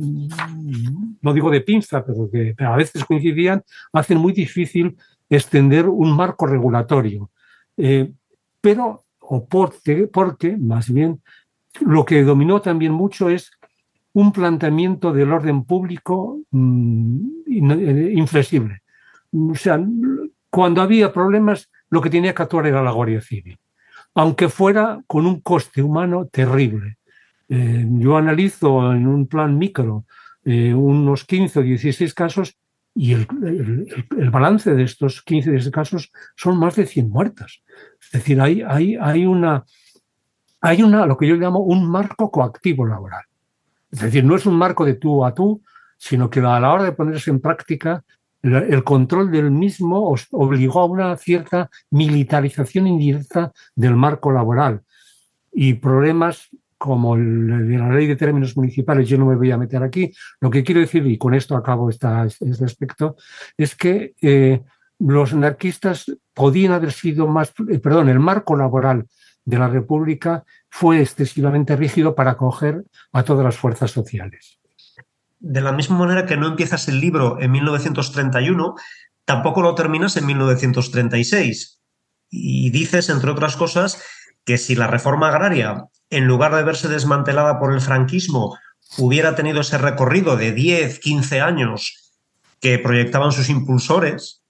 no 1.21 1.33
digo 1.33 1.51
de 1.51 1.61
pinza, 1.61 2.03
pero 2.03 2.29
que 2.31 2.55
a 2.57 2.75
veces 2.75 3.05
coincidían, 3.05 3.63
hacen 3.93 4.17
muy 4.17 4.33
difícil 4.33 4.97
extender 5.29 5.87
un 5.87 6.15
marco 6.15 6.47
regulatorio. 6.47 7.29
Eh, 7.77 8.11
pero, 8.59 9.05
o 9.19 9.47
porque, 9.47 10.57
más 10.57 10.91
bien, 10.91 11.21
lo 11.81 12.05
que 12.05 12.23
dominó 12.23 12.59
también 12.59 12.91
mucho 12.91 13.29
es 13.29 13.51
un 14.13 14.31
planteamiento 14.31 15.13
del 15.13 15.31
orden 15.31 15.63
público 15.63 16.39
mm, 16.49 17.19
eh, 17.47 18.11
inflexible. 18.15 18.81
O 19.31 19.53
sea, 19.53 19.79
cuando 20.49 20.81
había 20.81 21.13
problemas, 21.13 21.69
lo 21.91 22.01
que 22.01 22.09
tenía 22.09 22.33
que 22.33 22.41
actuar 22.41 22.65
era 22.65 22.81
la 22.81 22.91
Guardia 22.91 23.21
Civil, 23.21 23.59
aunque 24.15 24.49
fuera 24.49 25.03
con 25.05 25.27
un 25.27 25.41
coste 25.41 25.83
humano 25.83 26.25
terrible. 26.25 26.97
Eh, 27.49 27.85
yo 27.89 28.15
analizo 28.15 28.93
en 28.93 29.07
un 29.07 29.27
plan 29.27 29.57
micro 29.57 30.05
eh, 30.45 30.73
unos 30.73 31.25
15 31.25 31.59
o 31.59 31.61
16 31.63 32.13
casos 32.13 32.55
y 32.95 33.13
el, 33.13 33.27
balance 34.31 34.73
de 34.73 34.83
estos 34.83 35.21
15 35.23 35.49
o 35.49 35.53
16 35.53 35.73
casos 35.73 36.11
son 36.35 36.57
más 36.57 36.75
de 36.75 36.85
100 36.85 37.09
muertas. 37.09 37.61
Es 38.01 38.11
decir, 38.11 38.39
hay, 38.39 38.61
hay, 38.61 38.95
hay, 38.97 39.25
una, 39.25 39.65
hay 40.61 40.83
una, 40.83 41.05
lo 41.05 41.17
que 41.17 41.27
yo 41.27 41.35
llamo 41.35 41.59
un 41.59 41.89
marco 41.89 42.29
coactivo 42.29 42.85
laboral. 42.85 43.23
Es 43.91 44.01
decir, 44.01 44.23
no 44.23 44.35
es 44.35 44.45
un 44.45 44.55
marco 44.55 44.85
de 44.85 44.95
tú 44.95 45.25
a 45.25 45.33
tú, 45.33 45.63
sino 45.97 46.29
que 46.29 46.39
a 46.39 46.59
la 46.59 46.73
hora 46.73 46.83
de 46.83 46.91
ponerse 46.91 47.31
en 47.31 47.39
práctica, 47.39 48.03
el 48.41 48.83
control 48.83 49.31
del 49.31 49.51
mismo 49.51 50.15
obligó 50.31 50.79
a 50.79 50.85
una 50.85 51.17
cierta 51.17 51.69
militarización 51.89 52.87
indirecta 52.87 53.51
del 53.75 53.95
marco 53.95 54.31
laboral 54.31 54.81
y 55.51 55.73
problemas 55.73 56.49
como 56.79 57.15
el 57.15 57.77
la 57.77 57.93
ley 57.93 58.07
de 58.07 58.15
términos 58.15 58.55
municipales, 58.55 59.07
yo 59.07 59.17
no 59.17 59.25
me 59.25 59.35
voy 59.35 59.51
a 59.51 59.57
meter 59.57 59.83
aquí. 59.83 60.11
Lo 60.39 60.49
que 60.49 60.63
quiero 60.63 60.79
decir, 60.79 61.05
y 61.05 61.17
con 61.17 61.33
esto 61.33 61.55
acabo 61.55 61.89
esta, 61.89 62.25
este 62.25 62.65
aspecto, 62.65 63.17
es 63.57 63.75
que 63.75 64.15
eh, 64.21 64.61
los 64.97 65.33
anarquistas 65.33 66.05
podían 66.33 66.71
haber 66.71 66.93
sido 66.93 67.27
más, 67.27 67.53
eh, 67.69 67.79
perdón, 67.79 68.07
el 68.07 68.19
marco 68.19 68.55
laboral 68.55 69.07
de 69.43 69.59
la 69.59 69.67
República 69.67 70.45
fue 70.69 71.01
excesivamente 71.01 71.75
rígido 71.75 72.15
para 72.15 72.31
acoger 72.31 72.85
a 73.11 73.23
todas 73.23 73.43
las 73.43 73.57
fuerzas 73.57 73.91
sociales. 73.91 74.57
De 75.39 75.59
la 75.59 75.73
misma 75.73 75.97
manera 75.97 76.25
que 76.25 76.37
no 76.37 76.47
empiezas 76.47 76.87
el 76.87 77.01
libro 77.01 77.41
en 77.41 77.51
1931, 77.51 78.75
tampoco 79.25 79.61
lo 79.61 79.75
terminas 79.75 80.15
en 80.15 80.25
1936. 80.27 81.81
Y 82.29 82.69
dices, 82.69 83.09
entre 83.09 83.31
otras 83.31 83.57
cosas, 83.57 84.01
que 84.49 84.57
si 84.57 84.73
la 84.73 84.87
reforma 84.87 85.27
agraria 85.27 85.85
en 86.09 86.25
lugar 86.25 86.55
de 86.55 86.63
verse 86.63 86.87
desmantelada 86.87 87.59
por 87.59 87.71
el 87.71 87.81
franquismo, 87.81 88.57
hubiera 88.97 89.35
tenido 89.35 89.61
ese 89.61 89.77
recorrido 89.77 90.37
de 90.37 90.53
10, 90.53 90.97
15 90.97 91.39
años 91.39 92.15
que 92.59 92.79
proyectaban 92.79 93.31
sus 93.31 93.47
impulsores, 93.47 94.41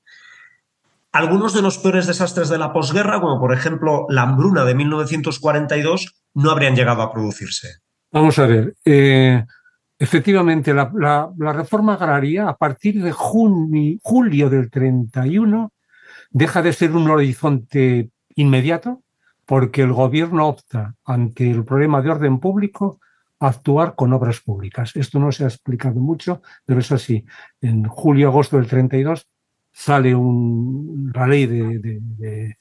algunos 1.12 1.54
de 1.54 1.62
los 1.62 1.80
peores 1.80 2.08
desastres 2.08 2.48
de 2.48 2.58
la 2.58 2.72
posguerra, 2.72 3.20
como 3.20 3.42
por 3.42 3.52
ejemplo 3.52 4.06
la 4.08 4.22
hambruna 4.22 4.64
de 4.64 4.74
1942, 4.74 6.16
no 6.34 6.50
habrían 6.50 6.78
llegado 6.78 7.02
a 7.02 7.12
producirse. 7.12 7.68
Vamos 8.14 8.40
a 8.40 8.46
ver, 8.46 8.76
eh, 8.86 9.44
efectivamente, 10.00 10.74
la, 10.74 11.30
reforma 11.52 11.96
agraria 11.96 12.48
a 12.48 12.56
partir 12.56 13.04
de 13.04 13.12
julio 13.12 14.50
del 14.50 14.72
31 14.72 15.74
deja 16.30 16.62
de 16.62 16.72
ser 16.72 16.94
un 16.94 17.10
horizonte 17.10 18.12
inmediato 18.36 19.04
porque 19.50 19.82
el 19.82 19.94
gobierno 19.94 20.48
opta 20.48 20.94
ante 21.04 21.50
el 21.50 21.66
problema 21.66 22.04
de 22.04 22.12
orden 22.12 22.40
público 22.40 23.00
a 23.40 23.48
actuar 23.48 23.96
con 23.96 24.14
obras 24.14 24.42
públicas. 24.42 24.96
Esto 24.96 25.18
no 25.18 25.32
se 25.32 25.44
ha 25.44 25.48
explicado 25.48 26.00
mucho, 26.00 26.44
pero 26.64 26.82
es 26.82 26.92
así. 26.92 27.26
En 27.60 27.84
julio-agosto 27.86 28.58
del 28.58 28.68
32 28.68 29.28
sale 29.72 30.14
un, 30.14 31.12
ley 31.28 31.48
de, 31.48 32.58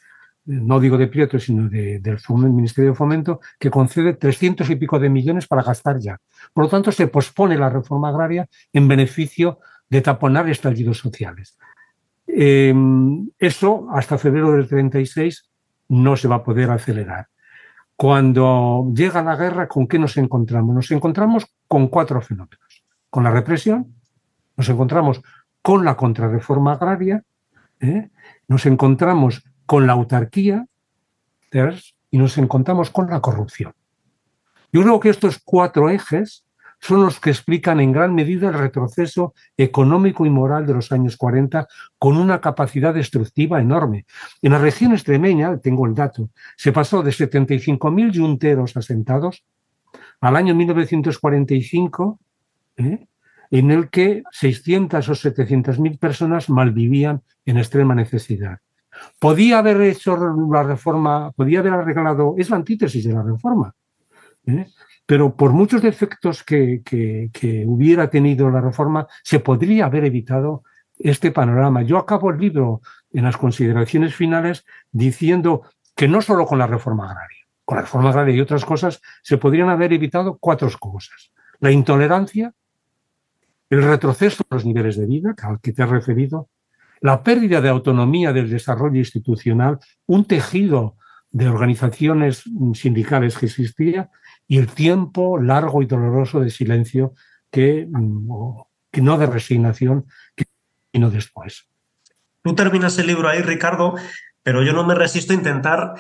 no 0.47 0.81
digo 0.81 0.97
de 0.97 1.09
Prieto, 1.09 1.39
sino 1.39 1.69
del 1.69 2.17
Ministerio 2.55 2.93
de 2.93 2.97
Fomento, 2.97 3.41
que 3.59 3.69
concede 3.69 4.15
300 4.15 4.71
y 4.71 4.77
pico 4.77 4.99
de 4.99 5.11
millones 5.11 5.47
para 5.47 5.63
gastar 5.63 5.99
ya. 5.99 6.19
Por 6.55 6.65
lo 6.65 6.71
tanto, 6.71 6.91
se 6.91 7.09
pospone 7.09 7.59
la 7.59 7.69
reforma 7.69 8.09
agraria 8.09 8.49
en 8.73 8.89
beneficio 8.89 9.59
de 9.91 10.01
taponar 10.01 10.49
estallidos 10.49 10.97
sociales. 10.97 11.59
Eh, 12.27 12.73
eso, 13.39 13.89
hasta 13.93 14.17
febrero 14.17 14.53
del 14.53 14.67
36, 14.67 15.51
no 15.89 16.17
se 16.17 16.29
va 16.29 16.37
a 16.37 16.45
poder 16.45 16.71
acelerar. 16.71 17.29
Cuando 17.97 18.93
llega 18.95 19.23
la 19.23 19.37
guerra, 19.37 19.67
¿con 19.67 19.89
qué 19.89 19.99
nos 19.99 20.17
encontramos? 20.17 20.75
Nos 20.75 20.91
encontramos 20.91 21.47
con 21.67 21.89
cuatro 21.89 22.21
fenómenos. 22.21 22.85
Con 23.11 23.25
la 23.25 23.31
represión, 23.31 23.95
nos 24.57 24.69
encontramos 24.69 25.21
con 25.63 25.85
la 25.85 25.97
contrarreforma 25.97 26.73
agraria, 26.73 27.25
¿eh? 27.81 28.11
nos 28.47 28.67
encontramos 28.67 29.43
con 29.67 29.87
la 29.87 29.95
autarquía, 29.95 30.67
y 32.11 32.19
nos 32.19 32.39
encontramos 32.39 32.91
con 32.91 33.09
la 33.09 33.21
corrupción. 33.21 33.73
Yo 34.73 34.83
creo 34.83 35.01
que 35.01 35.09
estos 35.09 35.41
cuatro 35.43 35.89
ejes 35.89 36.45
son 36.81 37.03
los 37.03 37.21
que 37.21 37.31
explican 37.31 37.81
en 37.81 37.93
gran 37.93 38.15
medida 38.15 38.49
el 38.49 38.55
retroceso 38.55 39.35
económico 39.57 40.25
y 40.27 40.31
moral 40.31 40.67
de 40.67 40.75
los 40.75 40.93
años 40.93 41.17
40 41.17 41.67
con 41.99 42.17
una 42.17 42.41
capacidad 42.41 42.95
destructiva 42.95 43.61
enorme. 43.61 44.07
En 44.43 44.53
la 44.53 44.59
región 44.59 44.93
extremeña, 44.93 45.59
tengo 45.59 45.87
el 45.87 45.95
dato, 45.95 46.31
se 46.57 46.73
pasó 46.73 47.03
de 47.03 47.11
75.000 47.11 48.13
yunteros 48.13 48.77
asentados 48.77 49.45
al 50.21 50.37
año 50.37 50.55
1945, 50.55 52.19
¿eh? 52.77 53.07
en 53.51 53.71
el 53.71 53.89
que 53.89 54.23
600 54.31 55.09
o 55.09 55.15
700 55.15 55.79
mil 55.79 55.99
personas 55.99 56.51
malvivían 56.51 57.23
en 57.47 57.59
extrema 57.59 57.95
necesidad. 57.95 58.59
Podía 59.19 59.59
haber 59.59 59.81
hecho 59.83 60.17
la 60.51 60.63
reforma, 60.63 61.31
podía 61.33 61.61
haber 61.61 61.73
arreglado, 61.73 62.35
es 62.37 62.51
la 62.51 62.57
antítesis 62.57 63.05
de 63.05 63.13
la 63.13 63.23
reforma, 63.23 63.75
¿eh? 64.49 64.67
pero 65.07 65.37
por 65.37 65.53
muchos 65.53 65.83
defectos 65.83 66.43
que, 66.43 66.83
que, 66.85 67.65
hubiera 67.67 68.11
tenido 68.11 68.51
la 68.51 68.61
reforma, 68.61 69.07
se 69.23 69.41
podría 69.41 69.87
haber 69.87 70.05
evitado 70.05 70.65
este 70.99 71.31
panorama. 71.31 71.83
Yo 71.83 71.99
acabo 71.99 72.31
el 72.31 72.39
libro 72.39 72.83
en 73.13 73.25
las 73.25 73.37
consideraciones 73.37 74.15
finales 74.15 74.65
diciendo 74.91 75.63
que 75.97 76.09
no 76.09 76.21
solo 76.21 76.47
con 76.47 76.59
la 76.59 76.67
reforma 76.67 77.11
agraria, 77.11 77.47
con 77.65 77.77
la 77.77 77.83
reforma 77.83 78.11
agraria 78.11 78.35
y 78.35 78.41
otras 78.41 78.65
cosas, 78.65 79.01
se 79.23 79.39
podrían 79.39 79.71
haber 79.71 79.93
evitado 79.93 80.37
cuatro 80.39 80.69
cosas. 80.79 81.33
La 81.61 81.71
intolerancia, 81.71 82.53
el 83.71 83.83
retroceso 83.83 84.45
de 84.49 84.57
los 84.57 84.67
niveles 84.67 84.97
de 84.97 85.07
vida 85.07 85.35
al 85.43 85.61
que 85.61 85.73
te 85.73 85.83
has 85.83 85.91
referido, 85.91 86.49
la 87.01 87.23
pérdida 87.23 87.61
de 87.61 87.69
autonomía 87.69 88.33
del 88.33 88.51
desarrollo 88.51 88.99
institucional, 88.99 89.79
un 90.07 90.25
tejido 90.25 90.97
de 91.31 91.49
organizaciones 91.49 92.45
sindicales 92.75 93.37
que 93.39 93.47
existía 93.47 94.11
y 94.49 94.59
el 94.59 94.69
tiempo 94.69 95.39
largo 95.39 95.83
y 95.83 95.87
doloroso 95.87 96.41
de 96.41 96.51
silencio 96.51 97.15
que, 97.51 97.87
mm, 97.89 98.29
que 98.91 99.03
no 99.03 99.19
de 99.19 99.27
resignación, 99.27 100.07
sino 100.93 101.11
después. 101.11 101.69
Tú 102.43 102.55
terminas 102.55 102.99
el 102.99 103.07
libro 103.07 103.29
ahí, 103.29 103.43
Ricardo, 103.43 103.95
pero 104.43 104.63
yo 104.63 104.73
no 104.73 104.85
me 104.85 104.95
resisto 104.95 105.33
a 105.33 105.37
intentar 105.37 105.95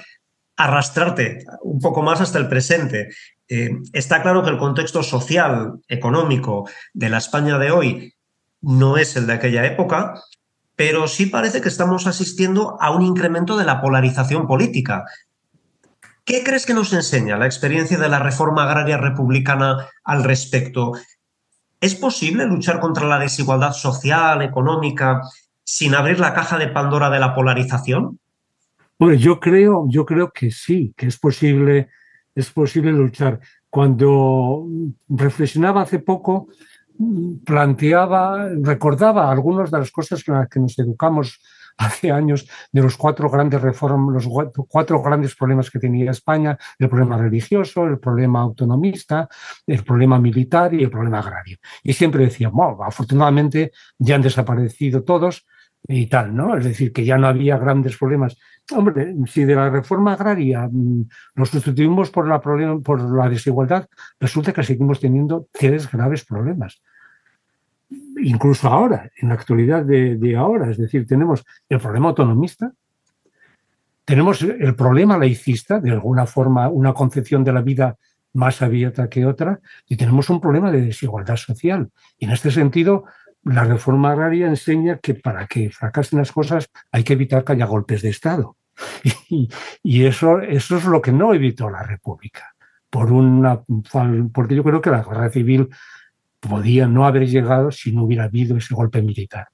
arrastrarte 0.56 1.44
un 1.62 1.78
poco 1.80 2.02
más 2.02 2.20
hasta 2.20 2.38
el 2.38 2.48
presente. 2.48 3.10
Eh, 3.48 3.70
está 3.92 4.22
claro 4.22 4.42
que 4.42 4.50
el 4.50 4.58
contexto 4.58 5.02
social, 5.02 5.74
económico 5.88 6.68
de 6.92 7.10
la 7.10 7.18
España 7.18 7.58
de 7.58 7.70
hoy 7.70 8.14
no 8.60 8.96
es 8.96 9.16
el 9.16 9.26
de 9.26 9.34
aquella 9.34 9.64
época, 9.66 10.14
pero 10.74 11.06
sí 11.06 11.26
parece 11.26 11.60
que 11.60 11.68
estamos 11.68 12.06
asistiendo 12.06 12.76
a 12.80 12.90
un 12.90 13.02
incremento 13.02 13.56
de 13.56 13.64
la 13.64 13.80
polarización 13.80 14.46
política. 14.46 15.04
¿Qué 16.28 16.44
crees 16.44 16.66
que 16.66 16.74
nos 16.74 16.92
enseña 16.92 17.38
la 17.38 17.46
experiencia 17.46 17.96
de 17.96 18.10
la 18.10 18.18
reforma 18.18 18.64
agraria 18.64 18.98
republicana 18.98 19.88
al 20.04 20.24
respecto? 20.24 20.92
¿Es 21.80 21.94
posible 21.94 22.44
luchar 22.44 22.80
contra 22.80 23.06
la 23.06 23.18
desigualdad 23.18 23.72
social, 23.72 24.42
económica, 24.42 25.22
sin 25.64 25.94
abrir 25.94 26.20
la 26.20 26.34
caja 26.34 26.58
de 26.58 26.68
Pandora 26.68 27.08
de 27.08 27.18
la 27.18 27.34
polarización? 27.34 28.20
Bueno, 28.98 29.14
yo 29.14 29.40
creo, 29.40 29.86
yo 29.88 30.04
creo 30.04 30.30
que 30.30 30.50
sí, 30.50 30.92
que 30.98 31.06
es 31.06 31.18
posible, 31.18 31.88
es 32.34 32.50
posible 32.50 32.92
luchar. 32.92 33.40
Cuando 33.70 34.66
reflexionaba 35.08 35.80
hace 35.80 35.98
poco, 35.98 36.48
planteaba, 37.46 38.50
recordaba 38.60 39.30
algunas 39.30 39.70
de 39.70 39.78
las 39.78 39.90
cosas 39.90 40.22
con 40.22 40.34
las 40.34 40.48
que 40.50 40.60
nos 40.60 40.78
educamos 40.78 41.40
hace 41.78 42.10
años 42.10 42.46
de 42.72 42.82
los 42.82 42.96
cuatro 42.96 43.30
grandes 43.30 43.62
reformas, 43.62 44.26
los 44.26 44.66
cuatro 44.68 45.00
grandes 45.00 45.34
problemas 45.34 45.70
que 45.70 45.78
tenía 45.78 46.10
España, 46.10 46.58
el 46.78 46.88
problema 46.88 47.16
religioso, 47.16 47.86
el 47.86 47.98
problema 47.98 48.40
autonomista, 48.40 49.28
el 49.66 49.84
problema 49.84 50.18
militar 50.18 50.74
y 50.74 50.82
el 50.82 50.90
problema 50.90 51.20
agrario. 51.20 51.58
Y 51.82 51.92
siempre 51.92 52.24
decía, 52.24 52.48
bueno, 52.48 52.78
afortunadamente 52.82 53.70
ya 53.96 54.16
han 54.16 54.22
desaparecido 54.22 55.04
todos 55.04 55.46
y 55.86 56.06
tal, 56.06 56.34
¿no? 56.34 56.56
Es 56.56 56.64
decir, 56.64 56.92
que 56.92 57.04
ya 57.04 57.16
no 57.16 57.28
había 57.28 57.56
grandes 57.56 57.96
problemas. 57.96 58.36
Hombre, 58.74 59.14
si 59.26 59.44
de 59.44 59.54
la 59.54 59.70
reforma 59.70 60.14
agraria 60.14 60.68
mm, 60.70 61.08
nos 61.36 61.50
sustituimos 61.50 62.10
por 62.10 62.26
la, 62.26 62.40
por 62.40 63.16
la 63.16 63.28
desigualdad, 63.28 63.86
resulta 64.18 64.52
que 64.52 64.64
seguimos 64.64 65.00
teniendo 65.00 65.46
tres 65.52 65.90
graves 65.90 66.24
problemas 66.24 66.82
incluso 68.22 68.68
ahora, 68.68 69.10
en 69.16 69.28
la 69.28 69.34
actualidad 69.34 69.84
de, 69.84 70.36
ahora. 70.36 70.70
Es 70.70 70.78
decir, 70.78 71.06
tenemos 71.06 71.44
el 71.68 71.80
problema 71.80 72.08
autonomista, 72.08 72.72
tenemos 74.04 74.42
el 74.42 74.74
problema 74.74 75.18
laicista, 75.18 75.80
de 75.80 75.90
alguna 75.90 76.26
forma 76.26 76.68
una 76.68 76.92
concepción 76.94 77.44
de 77.44 77.52
la 77.52 77.62
vida 77.62 77.96
más 78.34 78.62
abierta 78.62 79.08
que 79.08 79.26
otra, 79.26 79.60
y 79.86 79.96
tenemos 79.96 80.30
un 80.30 80.40
problema 80.40 80.70
de 80.70 80.82
desigualdad 80.82 81.36
social. 81.36 81.90
Y 82.18 82.26
en 82.26 82.32
este 82.32 82.50
sentido, 82.50 83.04
la 83.44 83.64
reforma 83.64 84.12
agraria 84.12 84.46
enseña 84.46 84.98
que 84.98 85.14
para 85.14 85.46
que 85.46 85.70
fracasen 85.70 86.18
las 86.18 86.32
cosas 86.32 86.70
hay 86.92 87.04
que 87.04 87.14
evitar 87.14 87.44
que 87.44 87.52
haya 87.52 87.66
golpes 87.66 88.02
de 88.02 88.10
Estado. 88.10 88.56
Y, 89.82 90.04
eso, 90.04 90.40
eso 90.40 90.76
es 90.76 90.84
lo 90.84 91.02
que 91.02 91.12
no 91.12 91.34
evitó 91.34 91.68
la 91.68 91.82
República. 91.82 92.54
Por 92.90 93.12
una, 93.12 93.60
porque 94.32 94.54
yo 94.54 94.64
creo 94.64 94.80
que 94.80 94.90
la 94.90 95.02
guerra 95.02 95.30
civil 95.30 95.68
podía 96.40 96.86
no 96.86 97.06
haber 97.06 97.26
llegado 97.26 97.70
si 97.70 97.92
no 97.92 98.04
hubiera 98.04 98.24
habido 98.24 98.56
ese 98.56 98.74
golpe 98.74 99.02
militar. 99.02 99.48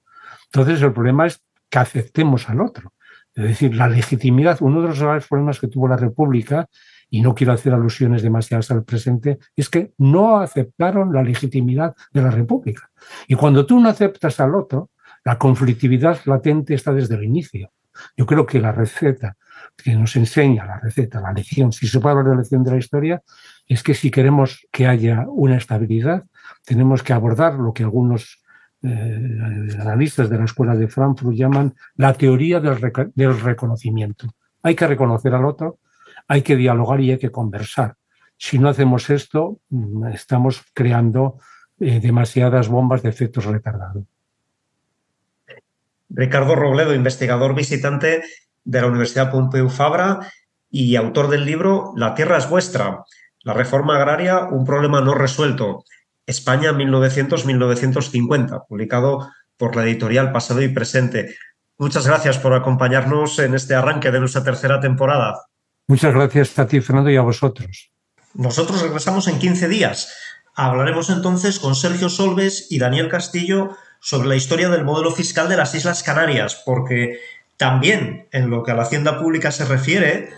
Entonces, 0.47 0.83
el 0.83 0.93
problema 0.93 1.27
es 1.27 1.43
que 1.69 1.79
aceptemos 1.79 2.49
al 2.49 2.61
otro. 2.61 2.93
Es 3.35 3.45
decir, 3.45 3.75
la 3.75 3.89
legitimidad, 3.89 4.59
uno 4.61 4.81
de 4.81 4.89
los 4.89 5.01
graves 5.01 5.27
problemas 5.27 5.59
que 5.59 5.69
tuvo 5.69 5.89
la 5.89 5.97
República, 5.97 6.69
y 7.11 7.21
no 7.21 7.35
quiero 7.35 7.53
hacer 7.53 7.73
alusiones 7.73 8.23
demasiadas 8.23 8.71
al 8.71 8.85
presente, 8.85 9.39
es 9.55 9.69
que 9.69 9.93
no 9.99 10.39
aceptaron 10.39 11.13
la 11.13 11.23
legitimidad 11.23 11.95
de 12.13 12.23
la 12.23 12.31
República. 12.31 12.91
Y 13.29 13.35
cuando 13.35 13.67
tú 13.67 13.79
no 13.81 13.89
aceptas 13.89 14.41
al 14.41 14.55
otro, 14.55 14.91
la 15.25 15.39
conflictividad 15.39 16.19
latente 16.25 16.75
está 16.75 16.93
desde 16.93 17.15
el 17.15 17.25
inicio. 17.25 17.71
Yo 18.17 18.27
creo 18.27 18.45
que 18.45 18.61
la 18.61 18.73
receta 18.73 19.37
que 19.77 19.95
nos 19.95 20.17
enseña, 20.17 20.67
la 20.67 20.81
receta, 20.81 21.21
la 21.21 21.33
lección, 21.33 21.73
si 21.73 21.87
se 21.87 22.01
puede 22.01 22.13
hablar 22.13 22.27
de 22.27 22.31
la 22.33 22.41
lección 22.43 22.65
de 22.65 22.71
la 22.73 22.79
historia, 22.79 23.23
es 23.67 23.83
que 23.83 23.95
si 23.95 24.11
queremos 24.11 24.67
que 24.73 24.87
haya 24.87 25.25
una 25.29 25.57
estabilidad, 25.57 26.25
tenemos 26.65 27.03
que 27.03 27.13
abordar 27.13 27.55
lo 27.55 27.73
que 27.73 27.83
algunos 27.83 28.43
eh, 28.83 29.69
analistas 29.81 30.29
de 30.29 30.39
la 30.39 30.45
Escuela 30.45 30.75
de 30.75 30.89
Frankfurt 30.89 31.35
llaman 31.35 31.75
la 31.97 32.13
teoría 32.13 32.61
del, 32.61 33.41
reconocimiento. 33.41 34.29
Hay 34.63 34.75
que 34.75 34.87
reconocer 34.87 35.35
al 35.35 35.45
otro, 35.45 35.79
hay 36.29 36.43
que 36.43 36.57
dialogar 36.57 37.01
y 37.01 37.13
hay 37.13 37.19
que 37.19 37.31
conversar. 37.31 37.95
Si 38.37 38.59
no 38.59 38.69
hacemos 38.69 39.09
esto, 39.11 39.61
mm, 39.71 40.09
estamos 40.09 40.63
creando 40.75 41.39
eh, 41.81 42.01
demasiadas 42.01 42.69
bombas 42.69 43.03
de 43.03 43.09
efectos 43.09 43.47
retardados. 43.47 44.05
Ricardo 46.11 46.55
Robledo, 46.55 46.95
investigador 46.95 47.55
visitante 47.55 48.23
de 48.65 48.81
la 48.81 48.87
Universidad 48.87 49.31
Pompeu 49.31 49.69
Fabra 49.69 50.21
y 50.71 50.97
autor 50.97 51.29
del 51.29 51.45
libro 51.45 51.93
La 51.97 52.15
tierra 52.15 52.39
es 52.39 52.49
vuestra, 52.49 53.05
la 53.45 53.53
reforma 53.53 53.97
agraria, 53.97 54.45
un 54.45 54.65
problema 54.65 55.01
no 55.01 55.15
resuelto. 55.15 55.85
España 56.27 56.73
1900-1950, 56.73 58.67
publicado 58.69 59.29
por 59.57 59.77
la 59.77 59.85
editorial 59.85 60.33
Pasado 60.33 60.63
y 60.63 60.69
Presente. 60.69 61.37
Muchas 61.79 62.07
gracias 62.07 62.39
por 62.39 62.55
acompañarnos 62.55 63.39
en 63.39 63.55
este 63.55 63.75
arranque 63.75 64.11
de 64.11 64.21
nuestra 64.21 64.45
tercera 64.45 64.81
temporada. 64.81 65.43
Muchas 65.87 66.15
gracias 66.15 66.59
a 66.59 66.67
ti, 66.67 66.81
Fernando, 66.81 67.11
y 67.11 67.17
a 67.17 67.23
vosotros. 67.23 67.91
Nosotros 68.35 68.83
regresamos 68.83 69.29
en 69.29 69.39
15 69.39 69.69
días. 69.69 70.13
Hablaremos 70.57 71.11
entonces 71.11 71.59
con 71.59 71.75
Sergio 71.75 72.09
Solves 72.09 72.69
y 72.71 72.79
Daniel 72.79 73.09
Castillo 73.09 73.77
sobre 74.01 74.29
la 74.29 74.37
historia 74.37 74.69
del 74.69 74.85
modelo 74.85 75.11
fiscal 75.11 75.49
de 75.49 75.57
las 75.57 75.75
Islas 75.75 76.03
Canarias, 76.03 76.63
porque 76.65 77.19
también 77.57 78.29
en 78.33 78.51
lo 78.51 78.63
que 78.63 78.73
a 78.73 78.75
la 78.75 78.83
hacienda 78.83 79.19
pública 79.19 79.51
se 79.51 79.65
refiere, 79.65 80.31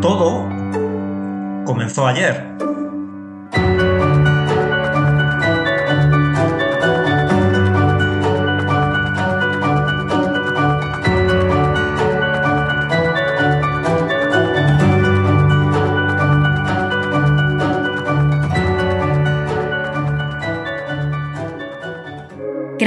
todo 0.00 0.48
comenzó 1.64 2.06
ayer. 2.06 2.56